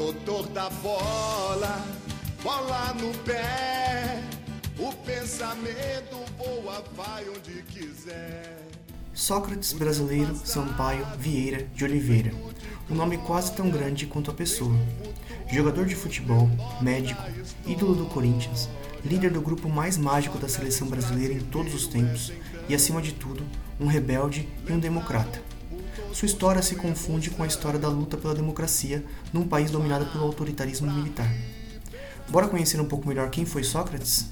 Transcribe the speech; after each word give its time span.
doutor 0.00 0.48
da 0.48 0.70
bola, 0.70 1.84
bola 2.42 2.94
no 2.94 3.12
pé, 3.18 4.22
o 4.78 4.90
pensamento 5.04 6.16
voa, 6.38 6.82
vai 6.96 7.28
onde 7.28 7.62
quiser. 7.64 8.66
Sócrates 9.12 9.74
Brasileiro 9.74 10.34
Sampaio 10.42 11.06
Vieira 11.18 11.66
de 11.74 11.84
Oliveira, 11.84 12.32
um 12.88 12.94
nome 12.94 13.18
quase 13.18 13.52
tão 13.52 13.68
grande 13.68 14.06
quanto 14.06 14.30
a 14.30 14.34
pessoa. 14.34 14.74
Jogador 15.52 15.84
de 15.84 15.94
futebol, 15.94 16.48
médico, 16.80 17.22
ídolo 17.66 17.94
do 17.94 18.06
Corinthians, 18.06 18.70
líder 19.04 19.30
do 19.30 19.42
grupo 19.42 19.68
mais 19.68 19.98
mágico 19.98 20.38
da 20.38 20.48
seleção 20.48 20.88
brasileira 20.88 21.34
em 21.34 21.40
todos 21.40 21.74
os 21.74 21.86
tempos 21.86 22.32
e, 22.70 22.74
acima 22.74 23.02
de 23.02 23.12
tudo, 23.12 23.44
um 23.78 23.86
rebelde 23.86 24.48
e 24.66 24.72
um 24.72 24.78
democrata. 24.78 25.42
Sua 26.12 26.26
história 26.26 26.60
se 26.60 26.74
confunde 26.74 27.30
com 27.30 27.42
a 27.42 27.46
história 27.46 27.78
da 27.78 27.88
luta 27.88 28.16
pela 28.16 28.34
democracia 28.34 29.04
num 29.32 29.46
país 29.46 29.70
dominado 29.70 30.06
pelo 30.06 30.24
autoritarismo 30.24 30.90
militar. 30.90 31.32
Bora 32.28 32.48
conhecer 32.48 32.80
um 32.80 32.84
pouco 32.84 33.08
melhor 33.08 33.30
quem 33.30 33.46
foi 33.46 33.62
Sócrates? 33.62 34.26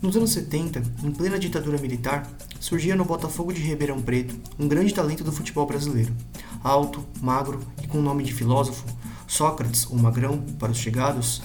Nos 0.00 0.16
anos 0.16 0.30
70, 0.32 0.82
em 1.02 1.10
plena 1.10 1.38
ditadura 1.38 1.78
militar, 1.78 2.30
surgia 2.60 2.94
no 2.94 3.04
Botafogo 3.04 3.52
de 3.52 3.60
Ribeirão 3.60 4.00
Preto 4.00 4.36
um 4.58 4.68
grande 4.68 4.94
talento 4.94 5.24
do 5.24 5.32
futebol 5.32 5.66
brasileiro. 5.66 6.14
Alto, 6.62 7.04
magro 7.20 7.60
e 7.82 7.86
com 7.86 7.98
o 7.98 8.02
nome 8.02 8.22
de 8.22 8.32
filósofo, 8.32 8.84
Sócrates, 9.26 9.86
o 9.86 9.96
magrão, 9.96 10.38
para 10.58 10.70
os 10.70 10.78
chegados, 10.78 11.42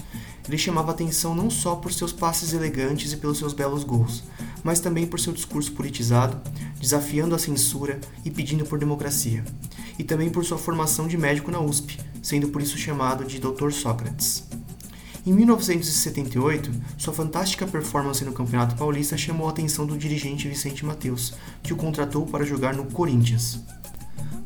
ele 0.48 0.58
chamava 0.58 0.92
atenção 0.92 1.34
não 1.34 1.50
só 1.50 1.76
por 1.76 1.92
seus 1.92 2.14
passes 2.14 2.54
elegantes 2.54 3.12
e 3.12 3.18
pelos 3.18 3.40
seus 3.40 3.54
belos 3.54 3.84
gols, 3.84 4.24
mas 4.64 4.80
também 4.80 5.06
por 5.06 5.20
seu 5.20 5.34
discurso 5.34 5.72
politizado, 5.72 6.40
desafiando 6.80 7.36
a 7.36 7.40
censura 7.40 8.00
e 8.24 8.32
pedindo 8.32 8.66
por 8.66 8.80
democracia, 8.80 9.44
e 9.98 10.04
também 10.04 10.30
por 10.30 10.44
sua 10.46 10.58
formação 10.58 11.08
de 11.08 11.18
médico 11.18 11.52
na 11.52 11.60
USP, 11.60 12.00
sendo 12.22 12.50
por 12.50 12.62
isso 12.62 12.78
chamado 12.78 13.26
de 13.26 13.40
Dr. 13.40 13.72
Sócrates. 13.72 14.44
Em 15.26 15.34
1978, 15.34 16.72
sua 16.98 17.14
fantástica 17.14 17.68
performance 17.68 18.26
no 18.26 18.34
Campeonato 18.34 18.76
Paulista 18.76 19.16
chamou 19.16 19.48
a 19.48 19.52
atenção 19.52 19.86
do 19.86 19.96
dirigente 19.96 20.48
Vicente 20.48 20.84
Mateus, 20.84 21.34
que 21.62 21.72
o 21.72 21.76
contratou 21.76 22.26
para 22.26 22.44
jogar 22.44 22.74
no 22.74 22.86
Corinthians. 22.86 23.60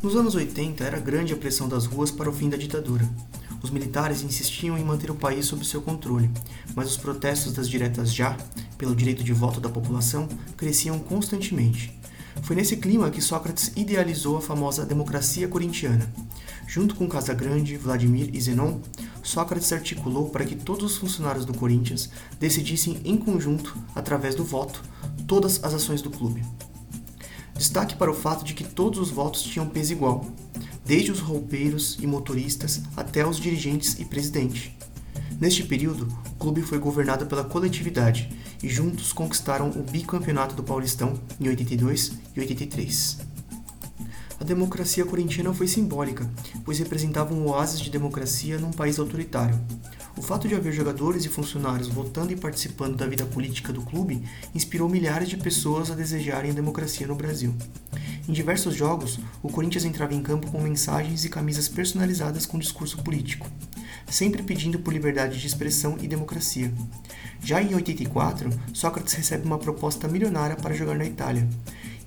Nos 0.03 0.17
anos 0.17 0.35
80 0.35 0.83
era 0.83 1.00
grande 1.00 1.33
a 1.33 1.38
pressão 1.38 1.69
das 1.69 1.85
ruas 1.85 2.11
para 2.11 2.29
o 2.29 2.33
fim 2.33 2.50
da 2.50 2.57
ditadura. 2.57 3.09
Os 3.63 3.72
militares 3.72 4.22
insistiam 4.22 4.77
em 4.77 4.83
manter 4.83 5.09
o 5.09 5.16
país 5.16 5.45
sob 5.45 5.66
seu 5.66 5.81
controle, 5.81 6.29
mas 6.75 6.91
os 6.91 6.97
protestos 6.97 7.53
das 7.53 7.69
diretas 7.69 8.13
já, 8.13 8.38
pelo 8.78 8.95
direito 8.95 9.23
de 9.23 9.34
voto 9.34 9.59
da 9.59 9.70
população, 9.70 10.28
cresciam 10.58 11.00
constantemente. 11.00 11.98
Foi 12.42 12.56
nesse 12.56 12.78
clima 12.78 13.09
que 13.09 13.22
Sócrates 13.22 13.72
idealizou 13.76 14.38
a 14.38 14.42
famosa 14.42 14.86
democracia 14.86 15.48
corintiana. 15.48 16.12
Junto 16.68 16.96
com 16.96 17.08
Casagrande, 17.08 17.78
Vladimir 17.78 18.30
e 18.34 18.42
Zenon, 18.42 18.80
Sócrates 19.23 19.72
articulou 19.72 20.30
para 20.30 20.46
que 20.46 20.56
todos 20.56 20.84
os 20.84 20.98
funcionários 20.98 21.46
do 21.46 21.53
Corinthians 21.53 22.09
decidissem 22.40 23.00
em 23.03 23.18
conjunto, 23.18 23.78
através 23.96 24.36
do 24.36 24.44
voto, 24.44 24.84
todas 25.26 25.64
as 25.64 25.73
ações 25.73 26.02
do 26.02 26.09
clube. 26.09 26.44
Destaque 27.56 27.96
para 27.96 28.12
o 28.12 28.16
fato 28.16 28.44
de 28.44 28.53
que 28.53 28.64
todos 28.64 29.00
os 29.00 29.09
votos 29.09 29.42
tinham 29.42 29.68
peso 29.68 29.94
igual, 29.94 30.26
desde 30.86 31.12
os 31.12 31.20
roupeiros 31.20 31.98
e 32.02 32.06
motoristas 32.06 32.81
até 32.96 33.26
os 33.26 33.38
dirigentes 33.38 33.98
e 34.00 34.06
presidente. 34.06 34.78
Neste 35.39 35.64
período, 35.64 36.08
o 36.31 36.36
clube 36.36 36.61
foi 36.61 36.80
governado 36.80 37.25
pela 37.25 37.44
coletividade 37.44 38.30
e 38.64 38.69
juntos 38.69 39.11
conquistaram 39.11 39.69
o 39.69 39.83
bicampeonato 39.83 40.55
do 40.55 40.64
Paulistão 40.64 41.19
em 41.39 41.50
82 41.50 42.14
e 42.36 42.39
83. 42.39 43.17
A 44.39 44.44
democracia 44.44 45.06
corintiana 45.06 45.53
foi 45.53 45.67
simbólica, 45.67 46.30
pois 46.63 46.80
representava 46.80 47.33
um 47.33 47.47
oásis 47.47 47.80
de 47.80 47.89
democracia 47.89 48.58
num 48.58 48.72
país 48.72 48.97
autoritário. 48.97 49.59
O 50.17 50.22
fato 50.22 50.47
de 50.47 50.56
haver 50.56 50.72
jogadores 50.72 51.25
e 51.25 51.30
funcionários 51.30 51.90
votando 51.90 52.31
e 52.31 52.38
participando 52.38 52.96
da 52.96 53.06
vida 53.06 53.25
política 53.25 53.73
do 53.73 53.81
clube 53.81 54.23
inspirou 54.53 54.88
milhares 54.88 55.28
de 55.28 55.35
pessoas 55.35 55.91
a 55.91 55.96
desejarem 55.96 56.52
a 56.52 56.53
democracia 56.53 57.06
no 57.06 57.16
Brasil. 57.16 57.53
Em 58.28 58.34
diversos 58.34 58.74
jogos, 58.75 59.19
o 59.44 59.50
Corinthians 59.50 59.86
entrava 59.86 60.16
em 60.16 60.22
campo 60.22 60.50
com 60.50 60.59
mensagens 60.59 61.24
e 61.24 61.30
camisas 61.30 61.68
personalizadas 61.68 62.47
com 62.47 62.58
discurso 62.58 62.97
político, 63.03 63.47
sempre 64.08 64.41
pedindo 64.41 64.80
por 64.80 64.91
liberdade 64.91 65.40
de 65.40 65.46
expressão 65.46 65.96
e 66.02 66.08
democracia. 66.08 66.74
Já 67.44 67.62
em 67.62 67.75
84, 67.75 68.50
Sócrates 68.74 69.14
recebe 69.14 69.46
uma 69.46 69.59
proposta 69.59 70.08
milionária 70.08 70.56
para 70.56 70.74
jogar 70.74 70.96
na 70.96 71.06
Itália. 71.06 71.47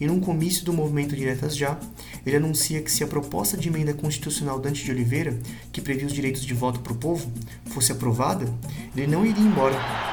E 0.00 0.06
num 0.06 0.18
comício 0.18 0.64
do 0.64 0.72
movimento 0.72 1.14
Diretas 1.14 1.56
Já, 1.56 1.78
ele 2.26 2.36
anuncia 2.36 2.82
que 2.82 2.90
se 2.90 3.04
a 3.04 3.06
proposta 3.06 3.56
de 3.56 3.68
emenda 3.68 3.94
constitucional 3.94 4.58
Dante 4.58 4.84
de 4.84 4.90
Oliveira, 4.90 5.38
que 5.72 5.80
previa 5.80 6.06
os 6.06 6.12
direitos 6.12 6.44
de 6.44 6.54
voto 6.54 6.80
para 6.80 6.92
o 6.92 6.96
povo, 6.96 7.30
fosse 7.66 7.92
aprovada, 7.92 8.52
ele 8.96 9.06
não 9.06 9.24
iria 9.24 9.42
embora. 9.42 10.07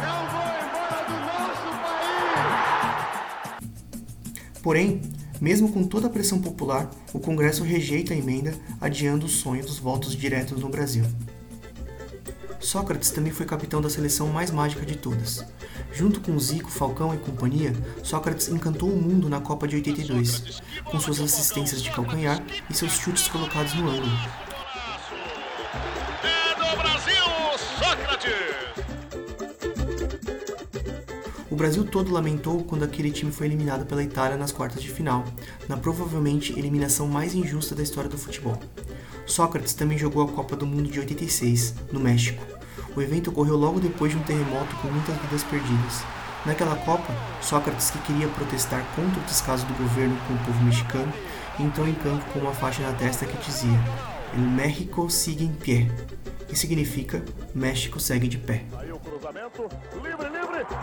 Não 0.00 0.28
vou 0.30 0.46
embora 0.56 1.04
do 1.06 1.16
nosso 1.26 1.68
país! 1.82 3.20
Porém, 4.62 5.02
mesmo 5.40 5.72
com 5.72 5.84
toda 5.84 6.08
a 6.08 6.10
pressão 6.10 6.40
popular, 6.40 6.90
o 7.12 7.20
Congresso 7.20 7.62
rejeita 7.62 8.12
a 8.12 8.16
emenda, 8.16 8.54
adiando 8.80 9.26
o 9.26 9.28
sonho 9.28 9.64
dos 9.64 9.78
votos 9.78 10.16
diretos 10.16 10.60
no 10.60 10.68
Brasil. 10.68 11.04
Sócrates 12.60 13.10
também 13.10 13.32
foi 13.32 13.46
capitão 13.46 13.80
da 13.80 13.88
seleção 13.88 14.26
mais 14.28 14.50
mágica 14.50 14.84
de 14.84 14.96
todas. 14.96 15.44
Junto 15.92 16.20
com 16.20 16.38
Zico, 16.38 16.70
Falcão 16.70 17.14
e 17.14 17.18
companhia, 17.18 17.72
Sócrates 18.02 18.48
encantou 18.48 18.90
o 18.90 18.96
mundo 18.96 19.28
na 19.28 19.40
Copa 19.40 19.66
de 19.66 19.76
82, 19.76 20.60
com 20.84 20.98
suas 20.98 21.20
assistências 21.20 21.82
de 21.82 21.90
calcanhar 21.90 22.44
e 22.68 22.74
seus 22.74 22.92
chutes 22.92 23.28
colocados 23.28 23.74
no 23.74 23.88
ângulo. 23.88 24.47
Brasil 31.58 31.84
todo 31.84 32.12
lamentou 32.12 32.62
quando 32.62 32.84
aquele 32.84 33.10
time 33.10 33.32
foi 33.32 33.48
eliminado 33.48 33.84
pela 33.84 34.00
Itália 34.00 34.36
nas 34.36 34.52
quartas 34.52 34.80
de 34.80 34.88
final, 34.88 35.24
na 35.68 35.76
provavelmente 35.76 36.56
eliminação 36.56 37.08
mais 37.08 37.34
injusta 37.34 37.74
da 37.74 37.82
história 37.82 38.08
do 38.08 38.16
futebol. 38.16 38.56
Sócrates 39.26 39.74
também 39.74 39.98
jogou 39.98 40.22
a 40.22 40.28
Copa 40.28 40.54
do 40.54 40.64
Mundo 40.64 40.88
de 40.88 41.00
86, 41.00 41.74
no 41.90 41.98
México. 41.98 42.40
O 42.94 43.02
evento 43.02 43.30
ocorreu 43.30 43.56
logo 43.56 43.80
depois 43.80 44.12
de 44.12 44.18
um 44.18 44.22
terremoto 44.22 44.76
com 44.76 44.86
muitas 44.86 45.16
vidas 45.16 45.42
perdidas. 45.42 46.04
Naquela 46.46 46.76
Copa, 46.76 47.12
Sócrates, 47.42 47.90
que 47.90 47.98
queria 48.02 48.28
protestar 48.28 48.84
contra 48.94 49.20
o 49.20 49.24
descaso 49.24 49.66
do 49.66 49.74
governo 49.74 50.16
com 50.28 50.34
o 50.34 50.38
povo 50.38 50.62
mexicano, 50.62 51.12
entrou 51.58 51.88
em 51.88 51.94
campo 51.94 52.24
com 52.32 52.38
uma 52.38 52.54
faixa 52.54 52.82
na 52.82 52.92
testa 52.92 53.26
que 53.26 53.36
dizia 53.44 53.78
El 54.32 54.42
México 54.42 55.10
sigue 55.10 55.44
en 55.44 55.52
pie, 55.54 55.90
que 56.46 56.54
significa 56.54 57.20
México 57.52 57.98
segue 57.98 58.28
de 58.28 58.38
pé. 58.38 58.64
Aí 58.78 58.92
o 58.92 58.98
cruzamento, 59.00 59.68
livre, 60.00 60.28
livre! 60.30 60.47
Gol 60.64 60.74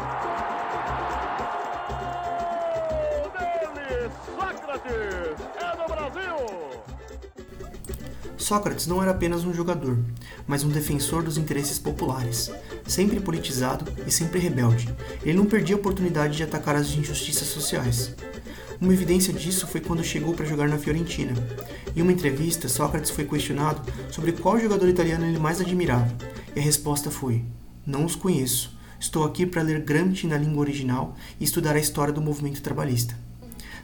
dele, 3.31 4.09
Sócrates! 4.25 5.35
É 5.57 5.75
do 5.75 5.85
Brasil! 5.93 6.37
Sócrates 8.37 8.87
não 8.87 9.01
era 9.01 9.11
apenas 9.11 9.43
um 9.43 9.53
jogador, 9.53 9.97
mas 10.47 10.63
um 10.63 10.69
defensor 10.69 11.23
dos 11.23 11.37
interesses 11.37 11.77
populares. 11.77 12.51
Sempre 12.87 13.19
politizado 13.19 13.91
e 14.07 14.11
sempre 14.11 14.39
rebelde, 14.39 14.95
ele 15.23 15.37
não 15.37 15.45
perdia 15.45 15.75
a 15.75 15.79
oportunidade 15.79 16.37
de 16.37 16.43
atacar 16.43 16.75
as 16.77 16.91
injustiças 16.91 17.47
sociais. 17.47 18.15
Uma 18.79 18.93
evidência 18.93 19.33
disso 19.33 19.67
foi 19.67 19.81
quando 19.81 20.03
chegou 20.03 20.33
para 20.33 20.45
jogar 20.45 20.69
na 20.69 20.77
Fiorentina. 20.77 21.33
Em 21.93 22.01
uma 22.01 22.13
entrevista, 22.13 22.69
Sócrates 22.69 23.09
foi 23.09 23.25
questionado 23.25 23.81
sobre 24.11 24.31
qual 24.31 24.57
jogador 24.59 24.87
italiano 24.87 25.25
ele 25.25 25.39
mais 25.39 25.59
admirava, 25.59 26.13
e 26.55 26.59
a 26.59 26.63
resposta 26.63 27.11
foi: 27.11 27.43
Não 27.85 28.05
os 28.05 28.15
conheço. 28.15 28.75
Estou 28.99 29.23
aqui 29.23 29.45
para 29.45 29.61
ler 29.61 29.81
Gramsci 29.81 30.27
na 30.27 30.37
língua 30.37 30.61
original 30.61 31.15
e 31.39 31.43
estudar 31.43 31.75
a 31.75 31.79
história 31.79 32.13
do 32.13 32.21
movimento 32.21 32.61
trabalhista. 32.61 33.17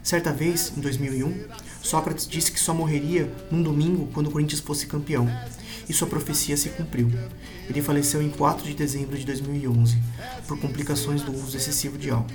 Certa 0.01 0.31
vez, 0.31 0.73
em 0.75 0.81
2001, 0.81 1.45
Sócrates 1.81 2.27
disse 2.27 2.51
que 2.51 2.59
só 2.59 2.73
morreria 2.73 3.31
num 3.51 3.61
domingo 3.61 4.09
quando 4.13 4.27
o 4.27 4.31
Corinthians 4.31 4.61
fosse 4.61 4.87
campeão, 4.87 5.29
e 5.87 5.93
sua 5.93 6.07
profecia 6.07 6.57
se 6.57 6.69
cumpriu. 6.69 7.11
Ele 7.69 7.81
faleceu 7.81 8.21
em 8.21 8.29
4 8.29 8.65
de 8.65 8.73
dezembro 8.73 9.17
de 9.17 9.25
2011 9.25 9.97
por 10.47 10.59
complicações 10.59 11.21
do 11.21 11.31
uso 11.31 11.55
excessivo 11.55 11.97
de 11.97 12.09
álcool, 12.09 12.33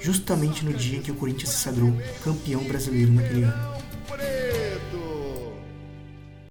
justamente 0.00 0.64
no 0.64 0.72
dia 0.72 0.98
em 0.98 1.02
que 1.02 1.10
o 1.10 1.16
Corinthians 1.16 1.50
se 1.50 1.62
sagrou 1.62 1.92
campeão 2.22 2.62
brasileiro 2.64 3.12
naquele 3.12 3.44
ano. 3.44 3.73